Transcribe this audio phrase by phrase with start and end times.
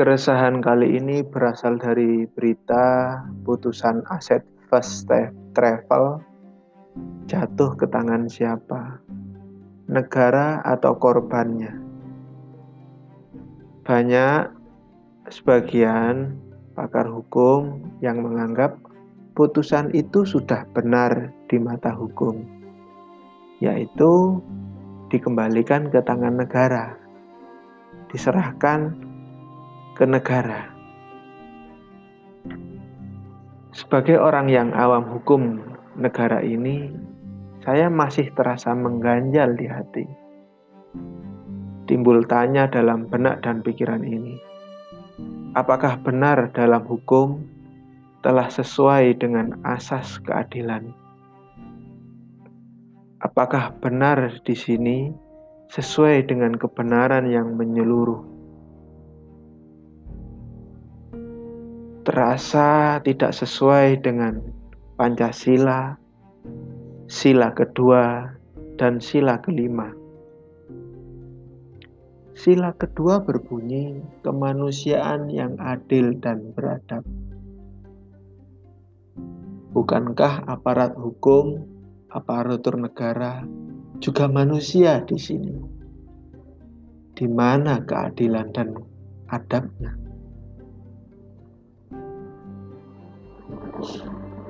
[0.00, 4.40] Keresahan kali ini berasal dari berita putusan aset
[4.72, 5.04] first
[5.52, 6.24] travel
[7.28, 8.96] jatuh ke tangan siapa?
[9.92, 11.76] Negara atau korbannya?
[13.84, 14.48] Banyak
[15.28, 16.32] sebagian
[16.72, 18.80] pakar hukum yang menganggap
[19.36, 22.40] putusan itu sudah benar di mata hukum,
[23.60, 24.40] yaitu
[25.12, 26.96] dikembalikan ke tangan negara,
[28.08, 29.09] diserahkan
[30.00, 30.64] ke negara.
[33.76, 35.60] Sebagai orang yang awam hukum
[35.92, 36.88] negara ini,
[37.60, 40.08] saya masih terasa mengganjal di hati.
[41.84, 44.40] Timbul tanya dalam benak dan pikiran ini.
[45.52, 47.44] Apakah benar dalam hukum
[48.24, 50.96] telah sesuai dengan asas keadilan?
[53.20, 55.12] Apakah benar di sini
[55.68, 58.39] sesuai dengan kebenaran yang menyeluruh?
[62.00, 64.40] Terasa tidak sesuai dengan
[64.96, 65.96] Pancasila,
[67.08, 68.36] sila kedua,
[68.80, 69.92] dan sila kelima.
[72.32, 77.04] Sila kedua berbunyi kemanusiaan yang adil dan beradab.
[79.76, 81.60] Bukankah aparat hukum,
[82.08, 83.44] aparatur negara
[84.00, 85.56] juga manusia di sini?
[87.12, 88.72] Di mana keadilan dan
[89.28, 90.09] adabnya?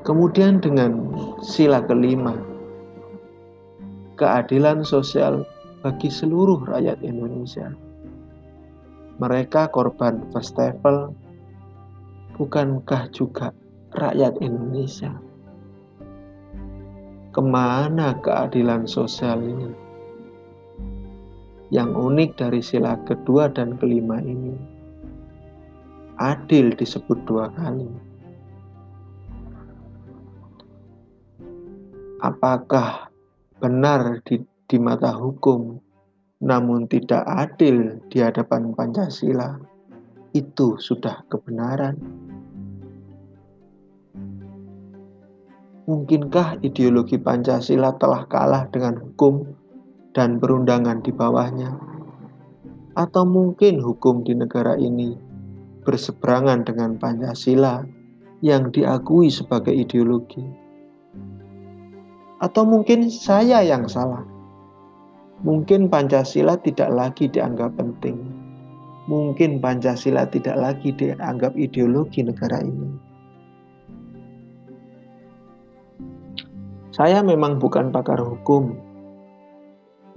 [0.00, 1.12] Kemudian dengan
[1.44, 2.32] sila kelima,
[4.16, 5.44] keadilan sosial
[5.84, 7.70] bagi seluruh rakyat Indonesia.
[9.20, 11.12] Mereka korban travel,
[12.34, 13.52] bukankah juga
[13.92, 15.12] rakyat Indonesia?
[17.30, 19.70] Ke mana keadilan sosial ini?
[21.70, 24.56] Yang unik dari sila kedua dan kelima ini,
[26.18, 28.09] adil disebut dua kali
[32.20, 33.08] apakah
[33.60, 35.80] benar di, di mata hukum
[36.40, 39.60] namun tidak adil di hadapan Pancasila,
[40.32, 42.00] itu sudah kebenaran.
[45.84, 49.42] Mungkinkah ideologi Pancasila telah kalah dengan hukum
[50.16, 51.76] dan perundangan di bawahnya?
[52.96, 55.12] Atau mungkin hukum di negara ini
[55.84, 57.84] berseberangan dengan Pancasila
[58.40, 60.69] yang diakui sebagai ideologi?
[62.40, 64.24] Atau mungkin saya yang salah.
[65.40, 68.16] Mungkin Pancasila tidak lagi dianggap penting.
[69.08, 72.90] Mungkin Pancasila tidak lagi dianggap ideologi negara ini.
[76.92, 78.76] Saya memang bukan pakar hukum,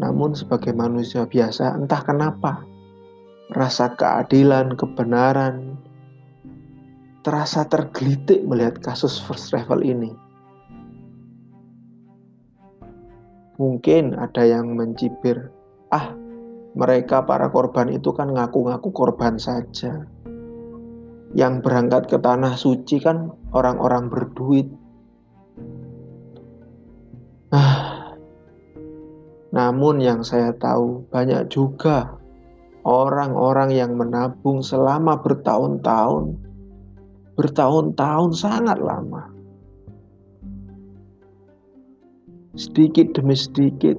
[0.00, 2.64] namun sebagai manusia biasa, entah kenapa
[3.52, 5.76] rasa keadilan, kebenaran
[7.22, 10.10] terasa tergelitik melihat kasus first travel ini.
[13.60, 15.52] Mungkin ada yang mencibir,
[15.92, 16.16] ah
[16.72, 20.08] mereka para korban itu kan ngaku-ngaku korban saja.
[21.36, 24.68] Yang berangkat ke tanah suci kan orang-orang berduit.
[27.52, 28.16] Ah,
[29.52, 32.16] namun yang saya tahu banyak juga
[32.88, 36.40] orang-orang yang menabung selama bertahun-tahun,
[37.36, 39.41] bertahun-tahun sangat lama
[42.56, 43.96] sedikit demi sedikit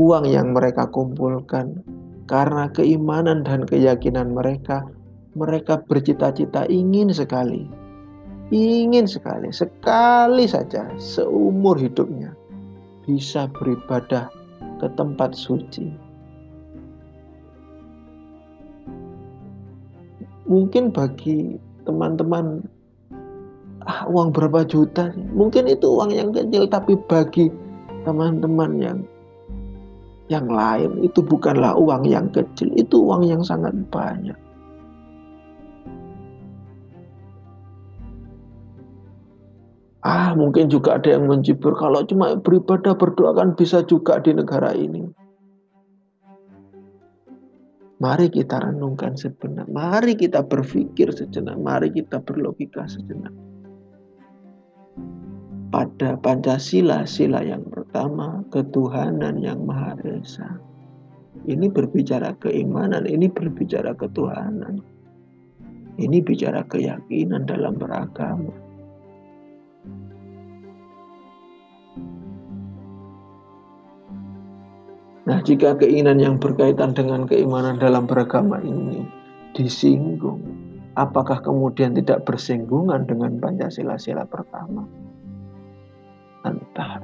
[0.00, 1.84] uang yang mereka kumpulkan.
[2.30, 4.86] Karena keimanan dan keyakinan mereka
[5.34, 7.66] mereka bercita-cita ingin sekali.
[8.50, 12.34] Ingin sekali sekali saja seumur hidupnya
[13.06, 14.30] bisa beribadah
[14.78, 15.90] ke tempat suci.
[20.50, 22.66] Mungkin bagi teman-teman
[23.86, 27.48] ah, uang berapa juta mungkin itu uang yang kecil tapi bagi
[28.04, 28.98] teman-teman yang
[30.30, 34.38] yang lain itu bukanlah uang yang kecil itu uang yang sangat banyak.
[40.00, 44.72] Ah, mungkin juga ada yang mencibur kalau cuma beribadah berdoa kan bisa juga di negara
[44.72, 45.04] ini.
[48.00, 53.49] Mari kita renungkan sejenak, mari kita berpikir sejenak, mari kita berlogika sejenak
[55.80, 60.60] pada Pancasila, sila yang pertama, ketuhanan yang Maha Esa.
[61.48, 64.84] Ini berbicara keimanan, ini berbicara ketuhanan.
[65.96, 68.52] Ini bicara keyakinan dalam beragama.
[75.24, 79.08] Nah, jika keinginan yang berkaitan dengan keimanan dalam beragama ini
[79.56, 80.44] disinggung,
[81.00, 84.84] apakah kemudian tidak bersinggungan dengan Pancasila sila pertama?
[86.40, 87.00] Entah.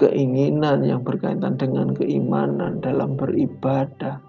[0.00, 4.24] Keinginan yang berkaitan dengan keimanan dalam beribadah.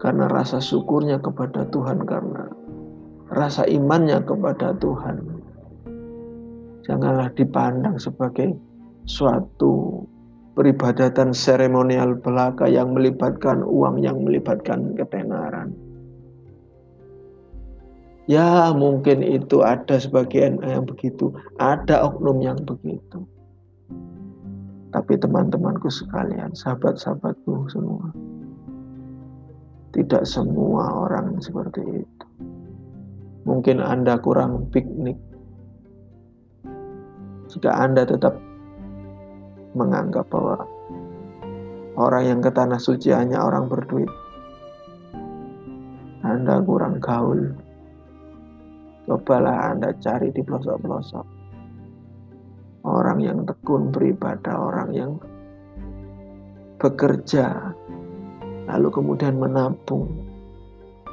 [0.00, 2.50] Karena rasa syukurnya kepada Tuhan karena
[3.32, 5.42] rasa imannya kepada Tuhan
[6.84, 8.52] janganlah dipandang sebagai
[9.08, 10.04] suatu
[10.52, 15.72] peribadatan seremonial belaka yang melibatkan uang, yang melibatkan ketenaran.
[18.30, 23.26] Ya mungkin itu ada sebagian yang begitu, ada oknum yang begitu.
[24.92, 28.12] Tapi teman-temanku sekalian, sahabat-sahabatku semua,
[29.96, 32.26] tidak semua orang seperti itu.
[33.42, 35.18] Mungkin Anda kurang piknik,
[37.50, 38.38] jika Anda tetap
[39.72, 40.64] menganggap bahwa
[41.96, 44.08] orang yang ke tanah suci hanya orang berduit,
[46.22, 47.56] Anda kurang gaul.
[49.08, 51.26] Cobalah Anda cari di pelosok-pelosok.
[52.86, 55.12] Orang yang tekun beribadah, orang yang
[56.78, 57.74] bekerja,
[58.66, 60.10] lalu kemudian menabung,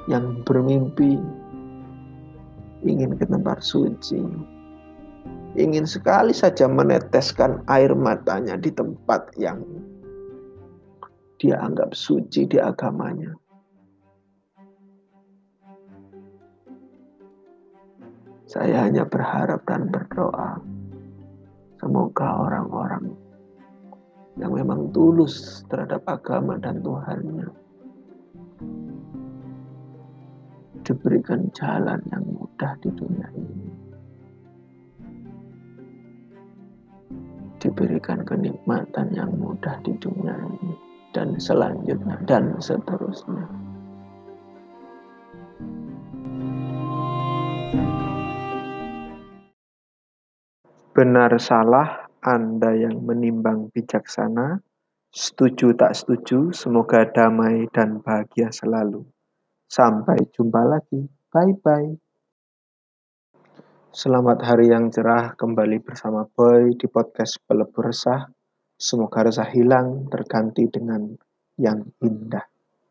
[0.09, 1.21] yang bermimpi
[2.81, 4.21] ingin ke tempat suci,
[5.59, 9.59] ingin sekali saja meneteskan air matanya di tempat yang
[11.35, 13.35] dia anggap suci di agamanya.
[18.49, 20.57] Saya hanya berharap dan berdoa,
[21.77, 23.13] semoga orang-orang
[24.41, 27.45] yang memang tulus terhadap agama dan Tuhannya
[30.81, 33.88] diberikan jalan yang mudah di dunia ini.
[37.59, 40.73] Diberikan kenikmatan yang mudah di dunia ini
[41.11, 43.45] dan selanjutnya dan seterusnya.
[50.95, 54.59] Benar salah Anda yang menimbang bijaksana,
[55.15, 59.07] setuju tak setuju, semoga damai dan bahagia selalu.
[59.69, 61.07] Sampai jumpa lagi.
[61.31, 62.08] Bye-bye.
[63.89, 68.29] Selamat hari yang cerah kembali bersama Boy di podcast Pelebur Resah.
[68.77, 71.09] Semoga resah hilang terganti dengan
[71.57, 72.45] yang indah.